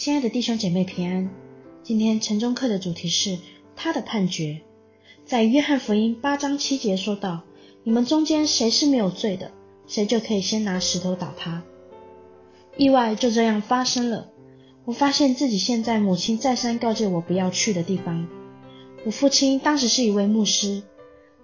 [0.00, 1.28] 亲爱的弟兄姐妹平安，
[1.82, 3.36] 今天晨钟课的主题是
[3.76, 4.62] 他的判决。
[5.26, 7.42] 在约翰福音八章七节说道
[7.84, 9.52] ：“你们中间谁是没有罪的，
[9.86, 11.62] 谁就可以先拿石头打他。”
[12.78, 14.30] 意外就这样发生了。
[14.86, 18.26] 我发现自己现在母亲再三告诫我不要去的地方。
[19.04, 20.82] 我父亲当时是一位牧师，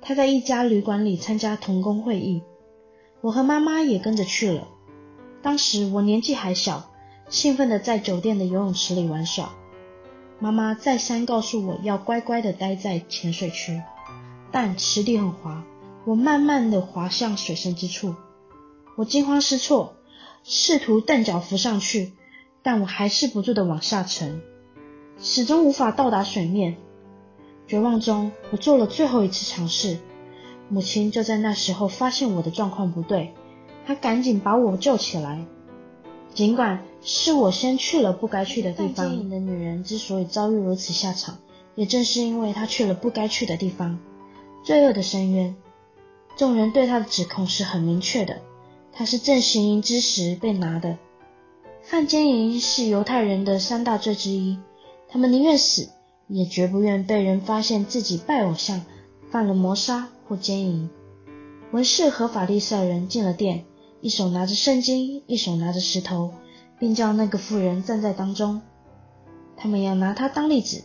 [0.00, 2.40] 他在一家旅馆里参加同工会议，
[3.20, 4.68] 我和妈妈也跟着去了。
[5.42, 6.93] 当时我年纪还小。
[7.34, 9.52] 兴奋地在酒店的游泳池里玩耍，
[10.38, 13.82] 妈妈再三告诉我要乖乖地待在浅水区，
[14.52, 15.64] 但池底很滑，
[16.04, 18.14] 我慢慢地滑向水深之处。
[18.96, 19.96] 我惊慌失措，
[20.44, 22.12] 试图蹬脚浮上去，
[22.62, 24.40] 但我还是不住地往下沉，
[25.18, 26.76] 始终无法到达水面。
[27.66, 29.98] 绝望中，我做了最后一次尝试。
[30.68, 33.34] 母亲就在那时候发现我的状况不对，
[33.84, 35.44] 她赶紧把我救起来。
[36.32, 41.38] 尽管是我先去了不该去的地方，奸淫的女人之所以遭遇如此下场，
[41.74, 43.98] 也正是因为她去了不该去的地方，
[44.64, 45.54] 罪恶的深渊。
[46.36, 48.40] 众人对她的指控是很明确的，
[48.90, 50.96] 她是正行淫之时被拿的。
[51.82, 54.58] 犯奸淫是犹太人的三大罪之一，
[55.06, 55.90] 他们宁愿死，
[56.28, 58.82] 也绝不愿被人发现自己拜偶像、
[59.30, 60.88] 犯了谋杀或奸淫。
[61.70, 63.66] 文士和法利赛人进了殿。
[64.00, 66.34] 一手拿着圣经，一手拿着石头，
[66.78, 68.62] 并叫那个妇人站在当中。
[69.56, 70.84] 他们要拿她当例子，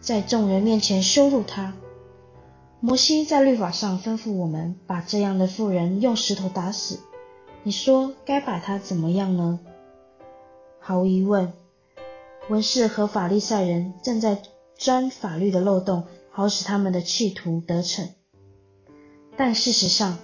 [0.00, 1.74] 在众人面前羞辱她。
[2.80, 7.00] 摩西在律法上吩咐我们把这样的妇人用石头打死。
[7.62, 9.60] 你说该把她怎么样呢？
[10.80, 11.52] 毫无疑问，
[12.48, 14.42] 文士和法利赛人正在
[14.76, 18.08] 钻法律的漏洞，好使他们的企图得逞。
[19.36, 20.18] 但事实上，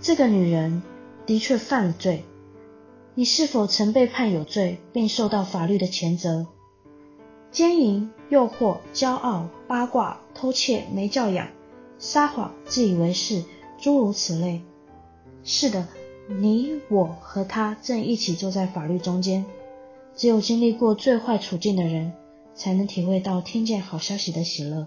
[0.00, 0.82] 这个女人。
[1.26, 2.24] 的确犯了罪，
[3.14, 6.46] 你是否曾被判有罪，并受到法律的谴责？
[7.50, 11.48] 奸淫、诱惑、骄傲、八卦、偷窃、没教养、
[11.98, 13.42] 撒谎、自以为是，
[13.78, 14.62] 诸如此类。
[15.42, 15.88] 是的，
[16.28, 19.44] 你我和他正一起坐在法律中间。
[20.14, 22.12] 只有经历过最坏处境的人，
[22.54, 24.86] 才能体会到听见好消息的喜乐。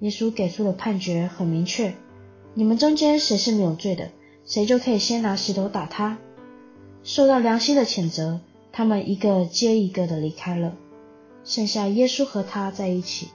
[0.00, 1.94] 耶稣给出的判决很明确：
[2.54, 4.10] 你们中间谁是没有罪的？
[4.44, 6.18] 谁就可以先拿石头打他。
[7.04, 8.40] 受到良心的谴责，
[8.72, 10.74] 他们一个接一个的离开了，
[11.44, 13.28] 剩下耶稣和他在一起。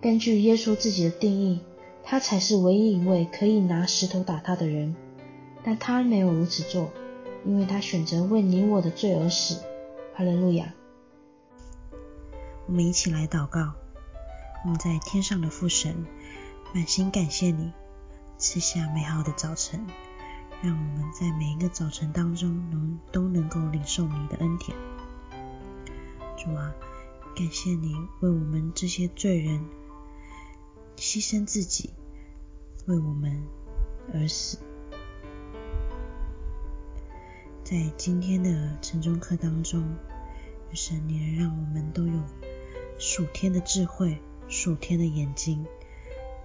[0.00, 1.60] 根据耶稣自己的定义，
[2.02, 4.96] 他才是唯一一位可以拿石头打他的人。
[5.62, 6.90] 但他没有如此做，
[7.46, 9.62] 因为他选择为你我的罪而死。
[10.12, 10.74] 哈利路亚！
[12.66, 13.74] 我们一起来祷告。
[14.64, 16.04] 我们在天上的父神，
[16.74, 17.70] 满心感谢你
[18.38, 19.86] 赐下美好的早晨。
[20.62, 24.76] 让我们在每一个早晨当中能都能够领受你的恩典。
[26.38, 26.72] 主啊，
[27.34, 29.64] 感谢你为我们这些罪人
[30.96, 31.90] 牺牲自己，
[32.86, 33.42] 为我们
[34.14, 34.58] 而死。
[37.64, 39.82] 在今天的晨钟课当中，
[40.72, 42.20] 神，你能让我们都有
[42.98, 45.66] 属天的智慧、属天的眼睛，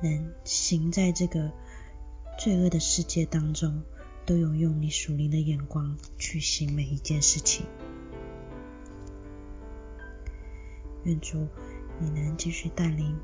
[0.02, 1.52] 能行在这个
[2.40, 3.84] 罪恶的世界当中。
[4.28, 7.66] 都有用你属灵的眼光去行每一件事情。
[11.06, 11.48] 愿主，
[12.02, 13.18] 你能继续带领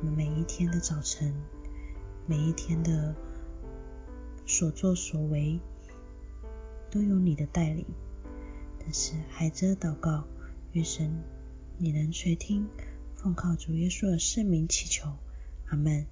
[0.00, 1.34] 我们每一天的早晨，
[2.26, 3.16] 每一天的
[4.44, 5.58] 所作所为，
[6.90, 7.86] 都有你的带领。
[8.78, 10.28] 但是孩子的祷告，
[10.72, 11.24] 愿神
[11.78, 12.68] 你能垂听，
[13.14, 15.16] 奉靠主耶稣的圣名祈求，
[15.68, 16.06] 阿门。